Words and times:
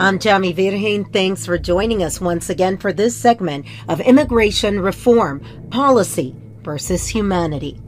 I'm 0.00 0.20
Yami 0.20 0.54
Virgen. 0.54 1.06
Thanks 1.06 1.44
for 1.44 1.58
joining 1.58 2.04
us 2.04 2.20
once 2.20 2.48
again 2.48 2.78
for 2.78 2.92
this 2.92 3.16
segment 3.16 3.66
of 3.88 4.00
Immigration 4.00 4.78
Reform 4.78 5.42
Policy 5.70 6.36
versus 6.62 7.08
Humanity. 7.08 7.80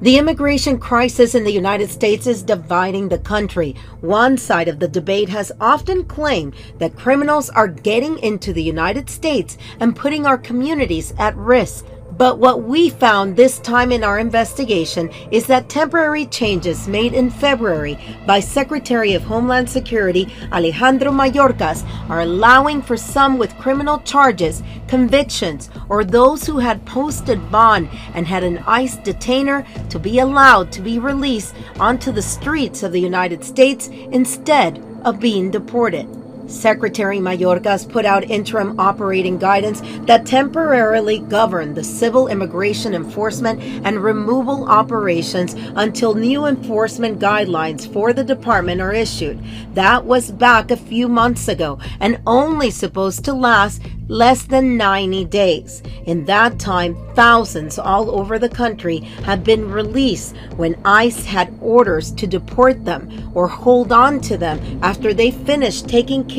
The 0.00 0.16
immigration 0.16 0.78
crisis 0.78 1.34
in 1.34 1.44
the 1.44 1.52
United 1.52 1.90
States 1.90 2.26
is 2.26 2.42
dividing 2.42 3.10
the 3.10 3.18
country. 3.18 3.76
One 4.00 4.38
side 4.38 4.66
of 4.66 4.78
the 4.78 4.88
debate 4.88 5.28
has 5.28 5.52
often 5.60 6.06
claimed 6.06 6.54
that 6.78 6.96
criminals 6.96 7.50
are 7.50 7.68
getting 7.68 8.18
into 8.20 8.54
the 8.54 8.62
United 8.62 9.10
States 9.10 9.58
and 9.80 9.94
putting 9.94 10.24
our 10.24 10.38
communities 10.38 11.12
at 11.18 11.36
risk. 11.36 11.84
But 12.18 12.40
what 12.40 12.64
we 12.64 12.90
found 12.90 13.36
this 13.36 13.60
time 13.60 13.92
in 13.92 14.02
our 14.02 14.18
investigation 14.18 15.08
is 15.30 15.46
that 15.46 15.68
temporary 15.68 16.26
changes 16.26 16.88
made 16.88 17.14
in 17.14 17.30
February 17.30 17.96
by 18.26 18.40
Secretary 18.40 19.14
of 19.14 19.22
Homeland 19.22 19.70
Security 19.70 20.26
Alejandro 20.52 21.12
Mayorkas 21.12 21.88
are 22.10 22.22
allowing 22.22 22.82
for 22.82 22.96
some 22.96 23.38
with 23.38 23.56
criminal 23.58 24.00
charges, 24.00 24.64
convictions, 24.88 25.70
or 25.88 26.02
those 26.02 26.44
who 26.44 26.58
had 26.58 26.84
posted 26.84 27.52
bond 27.52 27.88
and 28.14 28.26
had 28.26 28.42
an 28.42 28.58
ICE 28.66 28.96
detainer 28.96 29.64
to 29.88 30.00
be 30.00 30.18
allowed 30.18 30.72
to 30.72 30.82
be 30.82 30.98
released 30.98 31.54
onto 31.78 32.10
the 32.10 32.20
streets 32.20 32.82
of 32.82 32.90
the 32.90 33.00
United 33.00 33.44
States 33.44 33.86
instead 34.10 34.84
of 35.04 35.20
being 35.20 35.52
deported. 35.52 36.17
Secretary 36.48 37.18
Mayorkas 37.18 37.88
put 37.88 38.04
out 38.04 38.28
interim 38.30 38.80
operating 38.80 39.38
guidance 39.38 39.82
that 40.06 40.26
temporarily 40.26 41.18
governed 41.18 41.76
the 41.76 41.84
civil 41.84 42.28
immigration 42.28 42.94
enforcement 42.94 43.60
and 43.84 44.02
removal 44.02 44.68
operations 44.68 45.54
until 45.76 46.14
new 46.14 46.46
enforcement 46.46 47.18
guidelines 47.18 47.90
for 47.92 48.12
the 48.12 48.24
department 48.24 48.80
are 48.80 48.94
issued. 48.94 49.38
That 49.74 50.04
was 50.04 50.32
back 50.32 50.70
a 50.70 50.76
few 50.76 51.06
months 51.06 51.48
ago 51.48 51.78
and 52.00 52.20
only 52.26 52.70
supposed 52.70 53.24
to 53.26 53.34
last 53.34 53.82
less 54.08 54.44
than 54.44 54.78
90 54.78 55.26
days. 55.26 55.82
In 56.06 56.24
that 56.24 56.58
time, 56.58 56.96
thousands 57.14 57.78
all 57.78 58.10
over 58.10 58.38
the 58.38 58.48
country 58.48 59.00
have 59.24 59.44
been 59.44 59.70
released 59.70 60.34
when 60.56 60.80
ICE 60.84 61.26
had 61.26 61.54
orders 61.60 62.10
to 62.12 62.26
deport 62.26 62.86
them 62.86 63.30
or 63.34 63.46
hold 63.46 63.92
on 63.92 64.20
to 64.20 64.38
them 64.38 64.80
after 64.82 65.12
they 65.12 65.30
finished 65.30 65.88
taking 65.88 66.24
care 66.24 66.37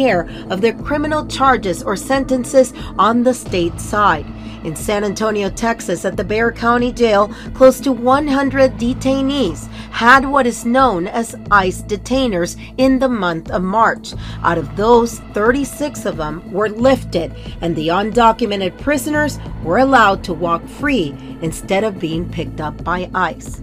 of 0.49 0.61
their 0.61 0.73
criminal 0.73 1.27
charges 1.27 1.83
or 1.83 1.95
sentences 1.95 2.73
on 2.97 3.23
the 3.23 3.33
state 3.33 3.79
side. 3.79 4.25
In 4.63 4.75
San 4.75 5.03
Antonio, 5.03 5.49
Texas, 5.49 6.03
at 6.03 6.17
the 6.17 6.23
Bexar 6.23 6.51
County 6.51 6.91
Jail, 6.91 7.33
close 7.53 7.79
to 7.79 7.91
100 7.91 8.73
detainees 8.73 9.67
had 9.91 10.25
what 10.25 10.45
is 10.45 10.65
known 10.65 11.07
as 11.07 11.35
ICE 11.49 11.81
detainers 11.83 12.57
in 12.77 12.99
the 12.99 13.09
month 13.09 13.49
of 13.51 13.63
March. 13.63 14.13
Out 14.43 14.57
of 14.57 14.75
those, 14.75 15.19
36 15.33 16.05
of 16.05 16.17
them 16.17 16.51
were 16.51 16.69
lifted, 16.69 17.33
and 17.61 17.75
the 17.75 17.87
undocumented 17.87 18.79
prisoners 18.81 19.39
were 19.63 19.77
allowed 19.77 20.23
to 20.25 20.33
walk 20.33 20.65
free 20.67 21.15
instead 21.41 21.83
of 21.83 21.99
being 21.99 22.29
picked 22.29 22.59
up 22.59 22.83
by 22.83 23.09
ICE. 23.13 23.61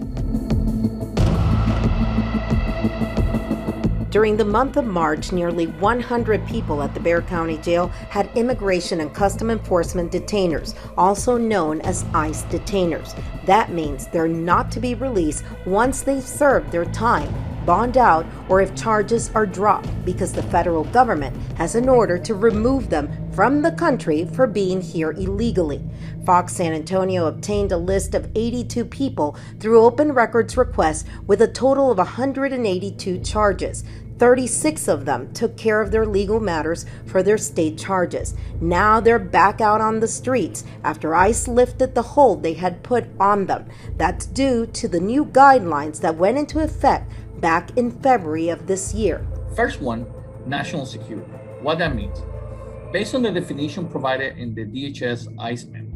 During 4.09 4.37
the 4.37 4.45
month 4.45 4.77
of 4.77 4.85
March, 4.85 5.33
nearly 5.33 5.67
100 5.67 6.47
people 6.47 6.81
at 6.81 6.93
the 6.93 6.99
Bexar 7.01 7.23
County 7.23 7.57
Jail 7.57 7.87
had 8.09 8.29
immigration 8.35 9.01
and 9.01 9.13
custom 9.13 9.49
enforcement 9.49 10.13
detainers, 10.13 10.75
also 10.97 11.37
known 11.37 11.81
as 11.81 12.05
ICE 12.13 12.43
detainers. 12.43 13.21
That 13.45 13.71
means 13.71 14.07
they're 14.07 14.29
not 14.29 14.71
to 14.71 14.79
be 14.79 14.95
released 14.95 15.43
once 15.65 16.03
they've 16.03 16.23
served 16.23 16.71
their 16.71 16.85
time, 16.85 17.33
bond 17.65 17.97
out, 17.97 18.25
or 18.47 18.61
if 18.61 18.73
charges 18.75 19.29
are 19.35 19.45
dropped 19.45 19.89
because 20.05 20.31
the 20.31 20.41
federal 20.43 20.85
government 20.85 21.35
has 21.57 21.75
an 21.75 21.89
order 21.89 22.17
to 22.17 22.33
remove 22.33 22.89
them 22.89 23.09
from 23.33 23.61
the 23.61 23.73
country 23.73 24.25
for 24.33 24.47
being 24.47 24.79
here 24.79 25.11
illegally. 25.11 25.83
Fox 26.25 26.53
San 26.55 26.73
Antonio 26.73 27.27
obtained 27.27 27.73
a 27.73 27.77
list 27.77 28.15
of 28.15 28.31
82 28.35 28.85
people 28.85 29.37
through 29.59 29.83
open 29.83 30.13
records 30.13 30.55
requests 30.55 31.03
with 31.27 31.41
a 31.41 31.47
total 31.47 31.91
of 31.91 31.97
182 31.97 33.19
charges. 33.19 33.83
36 34.19 34.87
of 34.87 35.05
them 35.05 35.31
took 35.33 35.57
care 35.57 35.81
of 35.81 35.91
their 35.91 36.05
legal 36.05 36.39
matters 36.39 36.85
for 37.05 37.21
their 37.21 37.37
state 37.37 37.77
charges. 37.77 38.33
Now 38.59 38.99
they're 38.99 39.19
back 39.19 39.61
out 39.61 39.81
on 39.81 39.99
the 39.99 40.07
streets 40.07 40.63
after 40.83 41.13
ICE 41.13 41.47
lifted 41.47 41.95
the 41.95 42.01
hold 42.01 42.43
they 42.43 42.53
had 42.53 42.83
put 42.83 43.05
on 43.19 43.45
them. 43.45 43.67
That's 43.95 44.25
due 44.25 44.65
to 44.67 44.87
the 44.87 44.99
new 44.99 45.25
guidelines 45.25 46.01
that 46.01 46.15
went 46.15 46.37
into 46.37 46.59
effect 46.59 47.11
back 47.39 47.77
in 47.77 47.91
February 47.91 48.49
of 48.49 48.67
this 48.67 48.93
year. 48.93 49.25
First 49.55 49.81
one, 49.81 50.05
national 50.45 50.85
security. 50.85 51.31
What 51.61 51.77
that 51.79 51.95
means. 51.95 52.19
Based 52.91 53.13
on 53.13 53.21
the 53.21 53.31
definition 53.31 53.87
provided 53.87 54.37
in 54.37 54.55
the 54.55 54.65
DHS 54.65 55.35
ICE 55.39 55.65
memo, 55.65 55.87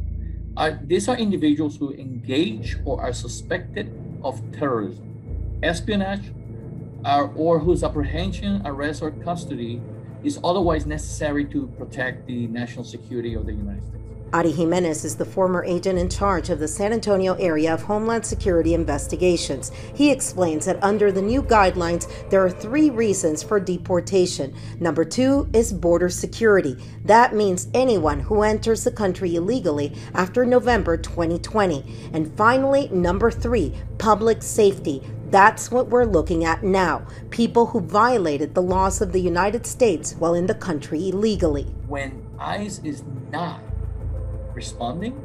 uh, 0.58 0.72
these 0.84 1.08
are 1.08 1.16
individuals 1.16 1.78
who 1.78 1.94
engage 1.94 2.78
or 2.84 3.02
are 3.02 3.14
suspected 3.14 3.90
of 4.24 4.42
terrorism, 4.52 5.60
espionage, 5.64 6.32
or, 7.06 7.32
or 7.36 7.60
whose 7.60 7.84
apprehension, 7.84 8.62
arrest, 8.66 9.02
or 9.02 9.12
custody 9.12 9.82
is 10.24 10.40
otherwise 10.44 10.86
necessary 10.86 11.46
to 11.46 11.68
protect 11.78 12.28
the 12.28 12.48
national 12.48 12.84
security 12.84 13.34
of 13.34 13.46
the 13.46 13.54
United 13.54 13.84
States. 13.84 14.02
Ari 14.34 14.52
Jimenez 14.52 15.04
is 15.04 15.18
the 15.18 15.26
former 15.26 15.62
agent 15.66 16.00
in 16.00 16.08
charge 16.08 16.50
of 16.50 16.60
the 16.60 16.68
San 16.68 16.94
Antonio 16.94 17.34
area 17.34 17.74
of 17.74 17.82
Homeland 17.82 18.26
Security 18.26 18.74
investigations. 18.74 19.74
He 19.94 20.10
explains 20.10 20.66
that 20.66 20.82
under 20.82 21.12
the 21.12 21.22
new 21.22 21.44
guidelines, 21.44 22.08
there 22.30 22.42
are 22.42 22.50
three 22.50 22.90
reasons 22.90 23.44
for 23.44 23.60
deportation. 23.60 24.56
Number 24.80 25.04
two 25.04 25.50
is 25.52 25.74
border 25.74 26.08
security. 26.08 26.78
That 27.04 27.36
means 27.36 27.68
anyone 27.74 28.22
who 28.22 28.44
enters 28.44 28.86
the 28.86 28.92
country 28.92 29.36
illegally 29.36 29.94
after 30.14 30.46
November 30.46 30.96
2020. 30.96 32.12
And 32.14 32.34
finally, 32.38 32.88
number 32.88 33.32
three, 33.32 33.74
public 33.98 34.44
safety. 34.44 35.02
That's 35.32 35.72
what 35.72 35.88
we're 35.88 36.04
looking 36.04 36.44
at 36.44 36.62
now 36.62 37.08
people 37.30 37.68
who 37.68 37.80
violated 37.80 38.54
the 38.54 38.62
laws 38.62 39.02
of 39.02 39.14
the 39.14 39.22
United 39.22 39.66
States 39.66 40.14
while 40.20 40.34
in 40.34 40.46
the 40.46 40.54
country 40.54 41.08
illegally. 41.08 41.64
When 41.88 42.28
ICE 42.38 42.80
is 42.84 43.04
not 43.32 43.62
responding, 44.54 45.16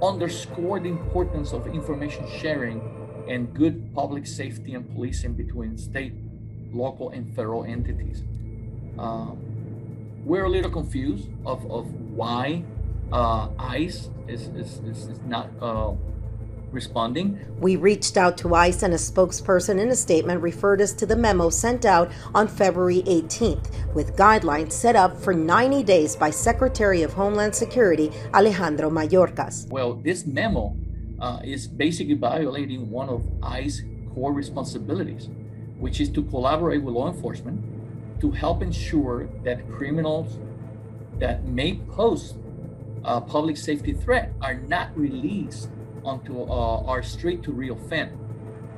underscore 0.00 0.78
the 0.78 0.88
importance 0.88 1.52
of 1.52 1.66
information 1.66 2.28
sharing 2.38 2.80
and 3.28 3.52
good 3.54 3.92
public 3.92 4.26
safety 4.26 4.74
and 4.74 4.88
policing 4.94 5.34
between 5.34 5.76
state, 5.76 6.14
local, 6.72 7.10
and 7.10 7.34
federal 7.34 7.64
entities. 7.64 8.22
Um, 8.98 9.38
we're 10.24 10.44
a 10.44 10.48
little 10.48 10.70
confused 10.70 11.28
of, 11.44 11.68
of 11.70 11.92
why 11.92 12.62
uh, 13.12 13.48
ICE 13.58 14.10
is, 14.28 14.48
is, 14.48 14.78
is, 14.78 15.06
is 15.08 15.20
not 15.26 15.50
uh, 15.60 15.92
responding. 16.72 17.38
We 17.58 17.76
reached 17.76 18.16
out 18.16 18.36
to 18.38 18.54
ICE, 18.54 18.82
and 18.82 18.94
a 18.94 18.96
spokesperson 18.96 19.80
in 19.80 19.88
a 19.88 19.96
statement 19.96 20.42
referred 20.42 20.80
us 20.80 20.92
to 20.94 21.06
the 21.06 21.16
memo 21.16 21.50
sent 21.50 21.84
out 21.84 22.10
on 22.34 22.48
February 22.48 23.02
18th, 23.06 23.94
with 23.94 24.16
guidelines 24.16 24.72
set 24.72 24.96
up 24.96 25.16
for 25.16 25.32
90 25.32 25.82
days 25.82 26.16
by 26.16 26.30
Secretary 26.30 27.02
of 27.02 27.12
Homeland 27.12 27.54
Security 27.54 28.10
Alejandro 28.34 28.90
Mayorkas. 28.90 29.68
Well, 29.68 29.94
this 29.94 30.26
memo 30.26 30.76
uh, 31.20 31.40
is 31.44 31.66
basically 31.66 32.14
violating 32.14 32.90
one 32.90 33.08
of 33.08 33.24
ICE 33.42 33.82
core 34.14 34.32
responsibilities, 34.32 35.28
which 35.78 36.00
is 36.00 36.08
to 36.10 36.22
collaborate 36.24 36.82
with 36.82 36.94
law 36.94 37.08
enforcement 37.08 37.62
to 38.20 38.30
help 38.30 38.62
ensure 38.62 39.28
that 39.44 39.70
criminals 39.70 40.38
that 41.18 41.44
may 41.44 41.74
pose 41.90 42.34
a 43.04 43.20
public 43.20 43.56
safety 43.56 43.92
threat 43.92 44.32
are 44.40 44.54
not 44.54 44.96
released 44.96 45.68
onto 46.06 46.42
uh, 46.42 46.82
our 46.86 47.02
street 47.02 47.42
to 47.42 47.52
reoffend 47.52 48.25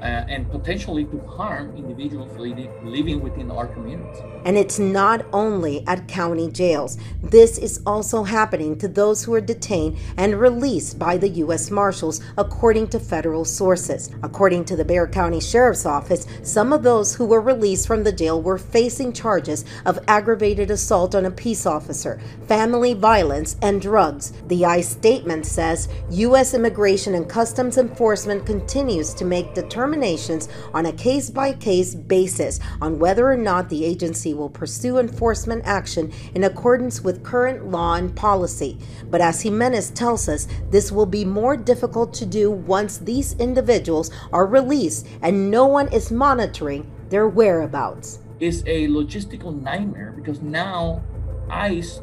uh, 0.00 0.04
and 0.28 0.48
potentially 0.50 1.04
to 1.06 1.18
harm 1.21 1.77
individuals 1.77 2.30
living, 2.39 3.21
within 3.21 3.50
our 3.50 3.66
communities. 3.66 4.22
And 4.45 4.56
it's 4.56 4.78
not 4.78 5.27
only 5.33 5.84
at 5.86 6.06
county 6.06 6.50
jails. 6.50 6.97
This 7.22 7.59
is 7.59 7.80
also 7.84 8.22
happening 8.22 8.78
to 8.78 8.89
those 8.89 9.24
who 9.24 9.34
are 9.34 9.41
detained 9.41 9.98
and 10.16 10.39
released 10.39 10.98
by 10.98 11.16
the 11.16 11.28
U.S. 11.28 11.71
Marshals, 11.71 12.21
according 12.36 12.89
to 12.89 13.00
federal 13.00 13.45
sources. 13.45 14.10
According 14.22 14.66
to 14.66 14.77
the 14.77 14.84
Bexar 14.84 15.09
County 15.09 15.41
Sheriff's 15.41 15.86
Office, 15.86 16.27
some 16.42 16.72
of 16.72 16.83
those 16.83 17.15
who 17.16 17.27
were 17.27 17.41
released 17.41 17.86
from 17.86 18.04
the 18.04 18.12
jail 18.12 18.41
were 18.41 18.59
facing 18.59 19.12
charges 19.12 19.65
of 19.84 19.98
aggravated 20.06 20.71
assault 20.71 21.15
on 21.15 21.24
a 21.24 21.30
peace 21.30 21.66
officer, 21.66 22.21
family 22.47 22.95
violence, 22.95 23.56
and 23.62 23.83
drugs. 23.83 24.33
The 24.47 24.65
ICE 24.65 24.89
statement 24.89 25.47
says 25.47 25.89
U.S. 26.10 26.54
Immigration 26.54 27.15
and 27.15 27.28
Customs 27.28 27.78
Enforcement 27.78 28.47
continues 28.47 29.12
to 29.15 29.24
make 29.24 29.54
determinations 29.54 29.87
determinations 29.88 30.48
on 30.74 30.86
a 30.86 30.92
case 30.92 31.30
by 31.30 31.52
case 31.52 31.94
basis 31.94 32.60
on 32.80 32.98
whether 32.98 33.26
or 33.26 33.36
not 33.36 33.68
the 33.68 33.84
agency 33.84 34.34
will 34.34 34.50
pursue 34.50 34.98
enforcement 34.98 35.62
action 35.64 36.12
in 36.34 36.44
accordance 36.44 37.00
with 37.00 37.24
current 37.24 37.70
law 37.70 37.94
and 37.94 38.14
policy. 38.14 38.76
But 39.10 39.20
as 39.20 39.42
Jimenez 39.42 39.90
tells 39.90 40.28
us, 40.28 40.46
this 40.70 40.92
will 40.92 41.06
be 41.06 41.24
more 41.24 41.56
difficult 41.56 42.12
to 42.14 42.26
do 42.26 42.50
once 42.50 42.98
these 42.98 43.32
individuals 43.34 44.10
are 44.32 44.46
released 44.46 45.06
and 45.22 45.50
no 45.50 45.66
one 45.66 45.88
is 45.92 46.10
monitoring 46.10 46.90
their 47.08 47.26
whereabouts. 47.26 48.18
It's 48.40 48.60
a 48.66 48.88
logistical 48.88 49.58
nightmare 49.62 50.12
because 50.14 50.42
now 50.42 51.02
ICE 51.50 52.00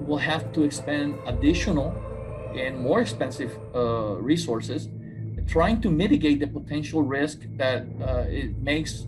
will 0.00 0.18
have 0.18 0.52
to 0.54 0.62
expend 0.62 1.18
additional 1.26 1.94
and 2.56 2.78
more 2.78 3.02
expensive 3.02 3.58
uh, 3.74 4.16
resources 4.16 4.88
trying 5.46 5.80
to 5.80 5.90
mitigate 5.90 6.40
the 6.40 6.46
potential 6.46 7.02
risk 7.02 7.40
that 7.56 7.86
uh, 8.02 8.24
it 8.28 8.56
makes 8.58 9.06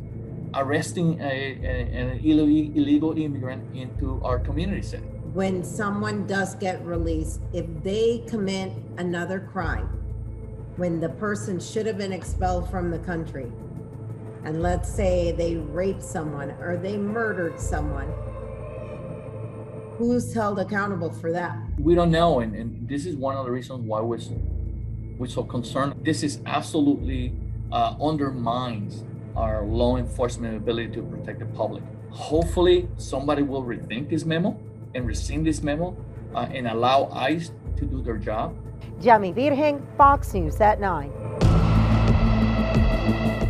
arresting 0.55 1.21
a, 1.21 1.25
a, 1.25 1.83
an 1.93 2.21
illegal 2.25 3.17
immigrant 3.19 3.75
into 3.77 4.21
our 4.25 4.39
community 4.39 4.83
setting. 4.83 5.09
When 5.35 5.63
someone 5.63 6.27
does 6.27 6.55
get 6.55 6.85
released, 6.85 7.41
if 7.53 7.67
they 7.83 8.25
commit 8.29 8.73
another 8.97 9.41
crime, 9.41 9.87
when 10.77 11.01
the 11.01 11.11
person 11.11 11.61
should 11.61 11.87
have 11.87 11.99
been 11.99 12.13
expelled 12.13 12.71
from 12.71 12.91
the 12.91 12.99
country, 13.01 13.53
and 14.45 14.63
let's 14.63 14.89
say 14.89 15.33
they 15.33 15.57
raped 15.57 16.03
someone 16.03 16.53
or 16.53 16.77
they 16.77 16.97
murdered 16.97 17.61
someone, 17.61 18.11
who's 19.99 20.33
held 20.33 20.61
accountable 20.61 21.11
for 21.11 21.33
that? 21.33 21.59
We 21.79 21.95
don't 21.95 22.13
know, 22.13 22.39
and, 22.41 22.55
and 22.55 22.89
this 22.89 23.05
is 23.05 23.17
one 23.17 23.37
of 23.37 23.45
the 23.45 23.51
reasons 23.51 23.81
why 23.81 24.01
we're, 24.01 24.19
we're 25.19 25.27
so 25.27 25.43
concerned. 25.43 25.95
This 26.03 26.23
is 26.23 26.41
absolutely 26.47 27.35
uh, 27.73 27.97
undermines 28.01 29.05
our 29.37 29.65
law 29.65 29.97
enforcement 29.97 30.57
ability 30.57 30.95
to 30.95 31.03
protect 31.03 31.41
the 31.41 31.47
public. 31.47 31.83
Hopefully, 32.11 32.89
somebody 32.97 33.43
will 33.43 33.63
rethink 33.63 34.09
this 34.09 34.25
memo 34.25 34.59
and 34.95 35.07
rescind 35.07 35.47
this 35.47 35.63
memo 35.63 35.97
uh, 36.35 36.49
and 36.53 36.67
allow 36.67 37.11
ICE 37.13 37.51
to 37.77 37.85
do 37.85 38.01
their 38.03 38.17
job. 38.17 38.57
Yami 39.01 39.35
Virgen, 39.35 39.87
Fox 39.97 40.33
News 40.35 40.61
at 40.61 40.81
9. 40.81 41.13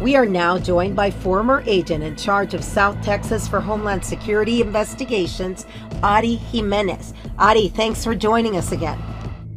We 0.01 0.17
are 0.17 0.27
now 0.27 0.59
joined 0.59 0.97
by 0.97 1.11
former 1.11 1.63
agent 1.67 2.05
in 2.05 2.17
charge 2.17 2.55
of 2.55 2.63
South 2.63 3.01
Texas 3.03 3.49
for 3.49 3.61
Homeland 3.61 4.05
Security 4.05 4.61
Investigations, 4.61 5.67
Ari 6.03 6.37
Jimenez. 6.37 7.15
Ari, 7.39 7.69
thanks 7.69 8.05
for 8.05 8.15
joining 8.15 8.57
us 8.57 8.73
again. 8.73 8.99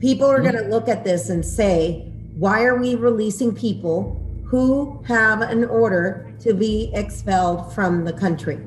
People 0.01 0.27
are 0.27 0.41
going 0.41 0.55
to 0.55 0.63
look 0.63 0.89
at 0.89 1.03
this 1.03 1.29
and 1.29 1.45
say, 1.45 2.11
why 2.35 2.63
are 2.63 2.77
we 2.77 2.95
releasing 2.95 3.55
people 3.55 4.21
who 4.51 5.01
have 5.07 5.41
an 5.41 5.63
order 5.63 6.35
to 6.41 6.53
be 6.53 6.91
expelled 6.93 7.73
from 7.73 8.03
the 8.03 8.11
country. 8.11 8.59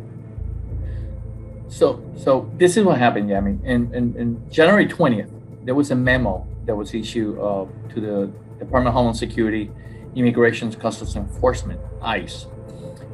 So, 1.69 2.03
so 2.17 2.51
this 2.57 2.79
is 2.79 2.85
what 2.85 2.97
happened, 2.97 3.29
Yami. 3.29 3.63
In, 3.65 3.93
in, 3.93 4.17
in 4.17 4.51
January 4.51 4.87
20th, 4.87 5.31
there 5.67 5.75
was 5.75 5.91
a 5.91 5.95
memo 5.95 6.47
that 6.65 6.75
was 6.75 6.95
issued 6.95 7.39
uh, 7.39 7.67
to 7.93 8.01
the 8.01 8.33
Department 8.59 8.89
of 8.89 8.95
Homeland 8.95 9.19
Security, 9.19 9.71
Immigration 10.15 10.73
Customs 10.73 11.17
Enforcement, 11.17 11.79
ICE. 12.01 12.47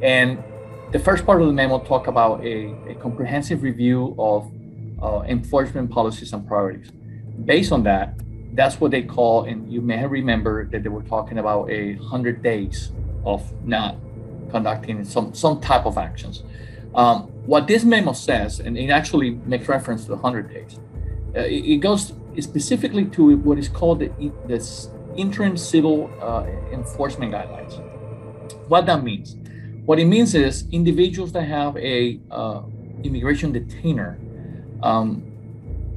And 0.01 0.41
the 0.93 0.99
first 0.99 1.25
part 1.25 1.41
of 1.41 1.47
the 1.47 1.53
memo 1.53 1.79
talked 1.79 2.07
about 2.07 2.41
a, 2.41 2.73
a 2.89 2.95
comprehensive 2.95 3.63
review 3.63 4.15
of 4.17 4.49
uh, 5.03 5.23
enforcement 5.27 5.91
policies 5.91 6.31
and 6.31 6.47
priorities. 6.47 6.89
Based 7.45 7.71
on 7.71 7.83
that, 7.83 8.15
that's 8.53 8.79
what 8.79 8.91
they 8.91 9.03
call, 9.03 9.45
and 9.45 9.71
you 9.71 9.81
may 9.81 10.05
remember 10.05 10.65
that 10.65 10.83
they 10.83 10.89
were 10.89 11.03
talking 11.03 11.37
about 11.37 11.69
a 11.69 11.93
hundred 11.95 12.43
days 12.43 12.91
of 13.25 13.51
not 13.65 13.97
conducting 14.49 15.03
some 15.05 15.33
some 15.33 15.61
type 15.61 15.85
of 15.85 15.97
actions. 15.97 16.43
Um, 16.93 17.23
what 17.45 17.67
this 17.67 17.83
memo 17.83 18.13
says, 18.13 18.59
and 18.59 18.77
it 18.77 18.89
actually 18.89 19.31
makes 19.45 19.67
reference 19.69 20.05
to 20.05 20.11
100 20.11 20.49
days, 20.49 20.79
uh, 21.35 21.39
it, 21.39 21.65
it, 21.65 21.77
goes 21.77 22.11
specifically 22.39 23.05
to 23.05 23.37
what 23.37 23.57
is 23.57 23.69
called 23.69 23.99
the 23.99 24.11
this 24.45 24.89
interim 25.15 25.55
civil 25.55 26.11
uh, 26.21 26.45
enforcement 26.73 27.33
guidelines. 27.33 27.79
What 28.67 28.85
that 28.87 29.03
means, 29.03 29.37
what 29.85 29.99
it 29.99 30.05
means 30.05 30.35
is 30.35 30.65
individuals 30.71 31.31
that 31.31 31.43
have 31.43 31.77
a 31.77 32.19
uh, 32.29 32.63
immigration 33.03 33.53
detainer 33.53 34.19
um, 34.83 35.30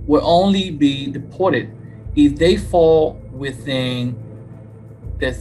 will 0.06 0.24
only 0.24 0.70
be 0.70 1.06
deported 1.10 1.70
if 2.14 2.36
they 2.36 2.56
fall 2.56 3.20
within 3.32 4.16
the, 5.18 5.36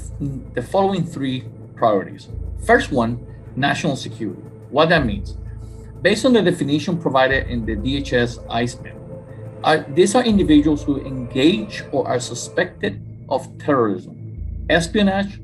the 0.53 0.61
following 0.61 1.05
three 1.05 1.45
priorities. 1.75 2.29
First 2.65 2.91
one, 2.91 3.25
national 3.55 3.95
security. 3.95 4.41
What 4.69 4.89
that 4.89 5.05
means. 5.05 5.37
Based 6.01 6.25
on 6.25 6.33
the 6.33 6.41
definition 6.41 6.99
provided 6.99 7.47
in 7.47 7.65
the 7.65 7.75
DHS 7.75 8.45
ICE 8.49 8.77
uh, 9.63 9.81
these 9.89 10.13
are 10.13 10.23
individuals 10.23 10.83
who 10.83 10.99
engage 11.05 11.83
or 11.93 12.05
are 12.05 12.19
suspected 12.19 13.01
of 13.29 13.47
terrorism, 13.59 14.65
espionage, 14.69 15.39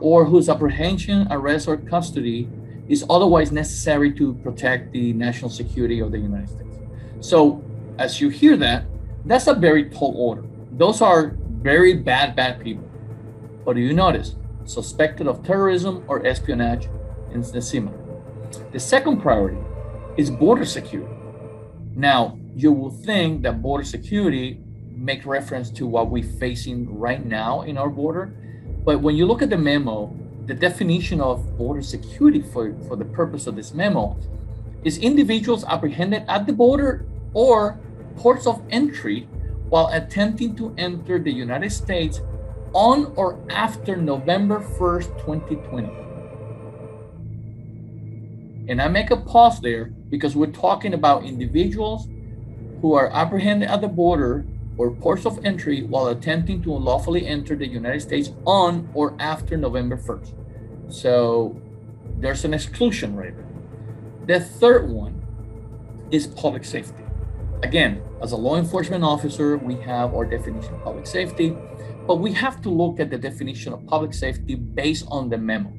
or 0.00 0.24
whose 0.24 0.48
apprehension, 0.48 1.28
arrest, 1.30 1.68
or 1.68 1.76
custody 1.76 2.48
is 2.88 3.04
otherwise 3.08 3.52
necessary 3.52 4.12
to 4.12 4.34
protect 4.42 4.92
the 4.92 5.12
national 5.12 5.50
security 5.50 6.00
of 6.00 6.10
the 6.10 6.18
United 6.18 6.48
States. 6.48 6.76
So, 7.20 7.62
as 7.98 8.20
you 8.20 8.28
hear 8.28 8.56
that, 8.56 8.84
that's 9.24 9.46
a 9.46 9.54
very 9.54 9.90
tall 9.90 10.14
order. 10.16 10.44
Those 10.72 11.00
are 11.00 11.36
very 11.62 11.94
bad, 11.94 12.34
bad 12.34 12.60
people. 12.60 12.88
But 13.64 13.74
do 13.74 13.80
you 13.80 13.92
notice? 13.92 14.36
Suspected 14.64 15.26
of 15.26 15.44
terrorism 15.44 16.04
or 16.08 16.24
espionage 16.26 16.88
in 17.32 17.42
the. 17.42 17.92
The 18.72 18.80
second 18.80 19.20
priority 19.20 19.58
is 20.16 20.30
border 20.30 20.64
security. 20.64 21.14
Now, 21.94 22.38
you 22.54 22.72
will 22.72 22.90
think 22.90 23.42
that 23.42 23.62
border 23.62 23.84
security 23.84 24.60
make 24.90 25.24
reference 25.24 25.70
to 25.70 25.86
what 25.86 26.10
we're 26.10 26.22
facing 26.22 26.98
right 26.98 27.24
now 27.24 27.62
in 27.62 27.78
our 27.78 27.88
border. 27.88 28.34
But 28.84 29.00
when 29.00 29.16
you 29.16 29.26
look 29.26 29.42
at 29.42 29.50
the 29.50 29.56
memo, 29.56 30.16
the 30.46 30.54
definition 30.54 31.20
of 31.20 31.56
border 31.56 31.82
security 31.82 32.42
for, 32.42 32.74
for 32.88 32.96
the 32.96 33.04
purpose 33.04 33.46
of 33.46 33.56
this 33.56 33.72
memo 33.72 34.16
is 34.84 34.98
individuals 34.98 35.64
apprehended 35.64 36.24
at 36.28 36.46
the 36.46 36.52
border 36.52 37.06
or 37.34 37.78
ports 38.16 38.46
of 38.46 38.62
entry 38.70 39.28
while 39.68 39.88
attempting 39.88 40.54
to 40.56 40.74
enter 40.76 41.18
the 41.18 41.32
United 41.32 41.70
States 41.70 42.20
on 42.72 43.12
or 43.16 43.38
after 43.50 43.96
November 43.96 44.60
1st, 44.60 45.18
2020. 45.18 45.90
And 48.68 48.80
I 48.80 48.88
make 48.88 49.10
a 49.10 49.16
pause 49.16 49.60
there 49.60 49.86
because 50.10 50.36
we're 50.36 50.46
talking 50.46 50.94
about 50.94 51.24
individuals 51.24 52.08
who 52.80 52.94
are 52.94 53.10
apprehended 53.12 53.68
at 53.68 53.80
the 53.80 53.88
border 53.88 54.46
or 54.76 54.90
ports 54.90 55.26
of 55.26 55.44
entry 55.44 55.82
while 55.82 56.08
attempting 56.08 56.62
to 56.62 56.76
unlawfully 56.76 57.26
enter 57.26 57.54
the 57.56 57.66
United 57.66 58.00
States 58.00 58.30
on 58.44 58.88
or 58.94 59.14
after 59.18 59.56
November 59.56 59.96
1st. 59.96 60.32
So 60.92 61.60
there's 62.18 62.44
an 62.44 62.54
exclusion 62.54 63.16
right 63.16 63.34
there. 63.34 64.38
The 64.38 64.44
third 64.44 64.90
one 64.90 65.22
is 66.10 66.26
public 66.26 66.64
safety. 66.64 67.01
Again, 67.62 68.02
as 68.20 68.32
a 68.32 68.36
law 68.36 68.56
enforcement 68.56 69.04
officer, 69.04 69.56
we 69.56 69.76
have 69.76 70.14
our 70.14 70.24
definition 70.24 70.74
of 70.74 70.82
public 70.82 71.06
safety, 71.06 71.56
but 72.06 72.16
we 72.16 72.32
have 72.32 72.60
to 72.62 72.68
look 72.68 72.98
at 72.98 73.08
the 73.08 73.18
definition 73.18 73.72
of 73.72 73.86
public 73.86 74.12
safety 74.12 74.56
based 74.56 75.06
on 75.08 75.28
the 75.28 75.38
memo. 75.38 75.72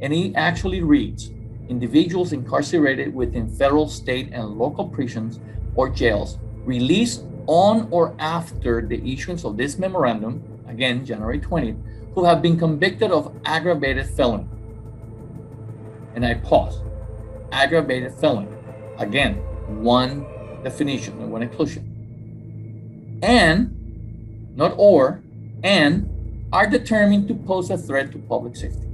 And 0.00 0.12
it 0.12 0.34
actually 0.34 0.82
reads 0.82 1.30
individuals 1.68 2.32
incarcerated 2.32 3.14
within 3.14 3.50
federal, 3.50 3.86
state, 3.88 4.30
and 4.32 4.48
local 4.48 4.88
prisons 4.88 5.40
or 5.74 5.90
jails 5.90 6.38
released 6.64 7.24
on 7.46 7.88
or 7.90 8.14
after 8.18 8.80
the 8.80 8.96
issuance 9.12 9.44
of 9.44 9.56
this 9.56 9.78
memorandum, 9.78 10.42
again, 10.66 11.04
January 11.04 11.38
20th, 11.38 11.80
who 12.14 12.24
have 12.24 12.40
been 12.40 12.58
convicted 12.58 13.10
of 13.10 13.34
aggravated 13.44 14.08
felony. 14.08 14.46
And 16.14 16.24
I 16.24 16.34
pause. 16.34 16.80
Aggravated 17.52 18.14
felony. 18.14 18.48
Again, 18.98 19.34
one 19.82 20.26
definition 20.62 21.20
and 21.20 21.30
one 21.32 21.42
inclusion. 21.42 23.18
And, 23.22 24.52
not 24.56 24.74
or, 24.76 25.22
and 25.62 26.48
are 26.52 26.66
determined 26.66 27.28
to 27.28 27.34
pose 27.34 27.70
a 27.70 27.78
threat 27.78 28.12
to 28.12 28.18
public 28.18 28.56
safety. 28.56 28.88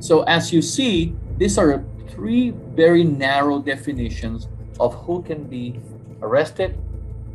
So 0.00 0.22
as 0.22 0.52
you 0.52 0.62
see, 0.62 1.14
these 1.36 1.58
are 1.58 1.84
three 2.10 2.50
very 2.74 3.04
narrow 3.04 3.60
definitions 3.60 4.48
of 4.80 4.94
who 4.94 5.22
can 5.22 5.44
be 5.44 5.80
arrested 6.22 6.78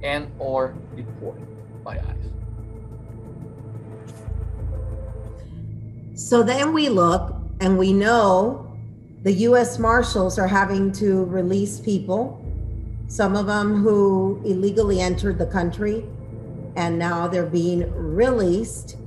and 0.01 0.32
or 0.39 0.75
deported 0.96 1.48
by 1.84 1.98
ICE. 1.98 2.24
So 6.15 6.44
then 6.44 6.74
we 6.74 6.89
look 6.89 7.36
and 7.60 7.77
we 7.77 7.94
know 7.94 8.70
the 9.24 9.34
US 9.48 9.80
Marshals 9.80 10.38
are 10.38 10.48
having 10.48 10.92
to 10.94 11.24
release 11.25 11.80
people 11.80 12.42
some 13.07 13.36
of 13.36 13.45
them 13.45 13.81
who 13.83 14.41
illegally 14.45 15.00
entered 15.00 15.38
the 15.38 15.45
country 15.45 16.05
and 16.75 16.98
now 16.98 17.27
they're 17.27 17.45
being 17.45 17.91
released 17.93 18.98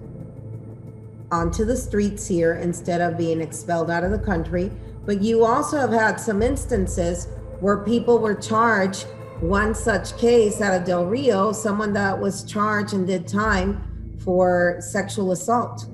onto 1.32 1.64
the 1.64 1.76
streets 1.76 2.26
here 2.26 2.54
instead 2.54 3.00
of 3.00 3.18
being 3.18 3.40
expelled 3.40 3.90
out 3.90 4.04
of 4.04 4.10
the 4.10 4.18
country. 4.18 4.70
But 5.04 5.22
you 5.22 5.44
also 5.44 5.78
have 5.78 5.92
had 5.92 6.20
some 6.20 6.42
instances 6.42 7.28
where 7.60 7.78
people 7.78 8.18
were 8.18 8.34
charged. 8.34 9.06
One 9.40 9.74
such 9.74 10.16
case 10.16 10.60
out 10.60 10.74
of 10.74 10.86
Del 10.86 11.04
Rio, 11.06 11.52
someone 11.52 11.92
that 11.92 12.18
was 12.18 12.44
charged 12.44 12.94
and 12.94 13.06
did 13.06 13.28
time 13.28 14.16
for 14.18 14.78
sexual 14.80 15.32
assault. 15.32 15.86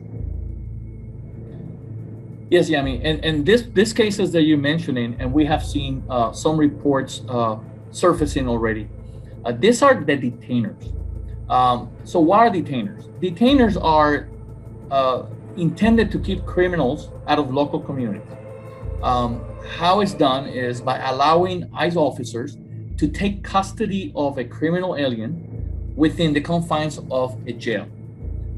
Yes, 2.51 2.69
Yami, 2.69 3.01
and 3.03 3.25
and 3.25 3.47
this 3.47 3.63
this 3.73 3.95
cases 3.95 4.31
that 4.33 4.43
you're 4.43 4.59
mentioning, 4.59 5.17
and 5.19 5.33
we 5.33 5.47
have 5.47 5.65
seen 5.65 6.05
uh, 6.11 6.33
some 6.33 6.59
reports 6.59 7.23
uh, 7.29 7.57
surfacing 7.93 8.49
already. 8.49 8.89
Uh, 9.45 9.53
these 9.53 9.83
are 9.83 9.95
the 9.95 10.17
detainers. 10.17 10.93
Um, 11.49 11.91
so 12.05 12.21
what 12.21 12.41
are 12.41 12.51
detainers? 12.51 13.09
Detainers 13.21 13.83
are 13.83 14.29
uh, 14.91 15.27
intended 15.57 16.11
to 16.13 16.19
keep 16.19 16.45
criminals 16.47 17.11
out 17.27 17.39
of 17.39 17.53
local 17.53 17.81
communities. 17.81 18.23
Um, 19.03 19.45
how 19.77 20.01
it's 20.01 20.15
done 20.15 20.47
is 20.47 20.81
by 20.81 20.99
allowing 20.99 21.69
ICE 21.75 21.97
officers 21.97 22.57
to 22.99 23.09
take 23.09 23.43
custody 23.43 24.13
of 24.15 24.39
a 24.39 24.45
criminal 24.45 24.97
alien 24.97 25.93
within 25.97 26.33
the 26.33 26.41
confines 26.41 26.99
of 27.11 27.37
a 27.47 27.53
jail. 27.53 27.87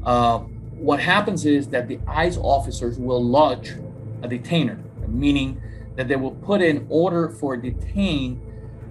Uh, 0.03 0.39
what 0.77 0.99
happens 0.99 1.45
is 1.45 1.67
that 1.69 1.87
the 1.87 1.99
ICE 2.07 2.37
officers 2.37 2.99
will 2.99 3.23
lodge 3.23 3.73
a 4.21 4.27
detainer, 4.27 4.79
meaning 5.07 5.61
that 5.95 6.07
they 6.07 6.15
will 6.15 6.35
put 6.35 6.61
in 6.61 6.85
order 6.89 7.29
for 7.29 7.57
detain 7.57 8.39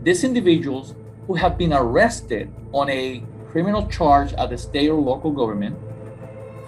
these 0.04 0.22
individuals 0.22 0.94
who 1.26 1.34
have 1.34 1.56
been 1.58 1.72
arrested 1.72 2.52
on 2.72 2.88
a 2.90 3.22
criminal 3.50 3.86
charge 3.88 4.32
at 4.34 4.50
the 4.50 4.58
state 4.58 4.88
or 4.88 5.00
local 5.00 5.32
government, 5.32 5.76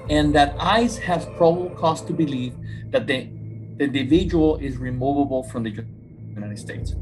and 0.09 0.35
that 0.35 0.55
ICE 0.59 0.97
has 0.99 1.27
probable 1.37 1.71
cause 1.71 2.03
to 2.03 2.13
believe 2.13 2.55
that 2.91 3.07
the, 3.07 3.29
the 3.77 3.85
individual 3.85 4.57
is 4.57 4.79
removable 4.79 5.43
from 5.43 5.63
the 5.63 5.85
United 6.35 6.59
States. 6.59 6.95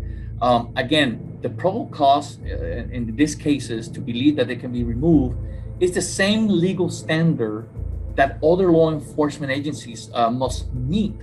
Um, 0.43 0.73
again, 0.77 1.39
the 1.43 1.51
probable 1.51 1.87
cause 1.87 2.39
uh, 2.41 2.89
in 2.91 3.15
these 3.15 3.35
cases 3.35 3.89
to 3.89 4.01
believe 4.01 4.37
that 4.37 4.49
they 4.49 4.57
can 4.57 4.73
be 4.73 4.83
removed 4.83 5.37
is 5.81 5.93
the 5.93 6.03
same 6.03 6.49
legal 6.49 6.89
standard 6.91 7.69
that 8.17 8.39
other 8.43 8.71
law 8.73 8.93
enforcement 8.93 9.53
agencies 9.53 10.11
uh, 10.15 10.31
must 10.31 10.73
meet 10.75 11.15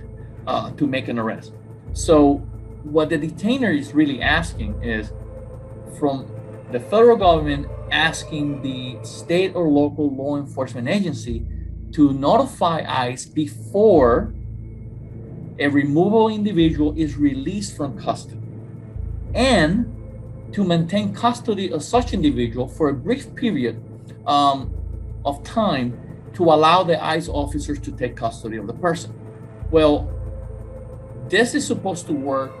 uh, 0.46 0.70
to 0.72 0.86
make 0.86 1.08
an 1.08 1.18
arrest. 1.18 1.52
So, 1.92 2.42
what 2.82 3.08
the 3.08 3.18
detainer 3.18 3.70
is 3.70 3.94
really 3.94 4.20
asking 4.20 4.82
is 4.82 5.12
from 5.98 6.26
the 6.70 6.80
federal 6.80 7.16
government 7.16 7.66
asking 7.90 8.62
the 8.62 8.98
state 9.04 9.54
or 9.54 9.68
local 9.68 10.10
law 10.14 10.36
enforcement 10.36 10.88
agency 10.88 11.46
to 11.92 12.12
notify 12.12 12.82
ICE 12.86 13.26
before 13.26 14.32
a 15.58 15.68
removable 15.68 16.28
individual 16.28 16.94
is 16.96 17.16
released 17.16 17.76
from 17.76 17.98
custody 17.98 18.40
and 19.34 19.88
to 20.52 20.64
maintain 20.64 21.14
custody 21.14 21.70
of 21.72 21.82
such 21.82 22.12
individual 22.12 22.68
for 22.68 22.88
a 22.88 22.94
brief 22.94 23.34
period 23.34 23.82
um, 24.26 24.72
of 25.24 25.42
time 25.44 25.98
to 26.34 26.44
allow 26.44 26.82
the 26.82 27.02
ICE 27.02 27.28
officers 27.28 27.78
to 27.80 27.92
take 27.92 28.16
custody 28.16 28.56
of 28.56 28.66
the 28.66 28.72
person. 28.74 29.14
Well, 29.70 30.10
this 31.28 31.54
is 31.54 31.66
supposed 31.66 32.06
to 32.06 32.12
work. 32.12 32.52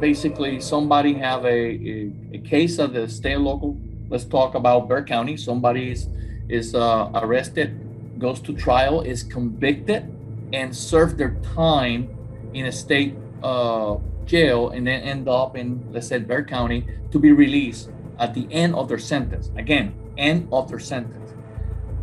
Basically, 0.00 0.60
somebody 0.60 1.14
have 1.14 1.44
a, 1.44 1.48
a, 1.48 2.12
a 2.34 2.38
case 2.38 2.78
of 2.78 2.92
the 2.92 3.08
state 3.08 3.38
local. 3.38 3.76
Let's 4.08 4.24
talk 4.24 4.54
about 4.54 4.88
Bexar 4.88 5.04
County. 5.04 5.36
Somebody 5.36 5.90
is, 5.90 6.08
is 6.48 6.74
uh, 6.74 7.10
arrested, 7.14 8.18
goes 8.18 8.40
to 8.42 8.54
trial, 8.54 9.00
is 9.02 9.22
convicted, 9.22 10.14
and 10.52 10.74
served 10.74 11.18
their 11.18 11.34
time 11.54 12.16
in 12.54 12.66
a 12.66 12.72
state 12.72 13.14
uh, 13.42 13.96
jail, 14.24 14.70
and 14.70 14.86
then 14.86 15.02
end 15.02 15.28
up 15.28 15.56
in, 15.56 15.84
let's 15.92 16.08
say, 16.08 16.18
Bexar 16.18 16.44
County 16.44 16.86
to 17.10 17.18
be 17.18 17.32
released 17.32 17.90
at 18.18 18.34
the 18.34 18.46
end 18.50 18.74
of 18.74 18.88
their 18.88 18.98
sentence. 18.98 19.50
Again, 19.56 19.94
end 20.16 20.48
of 20.52 20.68
their 20.68 20.78
sentence. 20.78 21.32